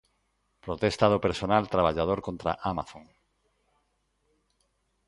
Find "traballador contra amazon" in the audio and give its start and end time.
1.73-3.05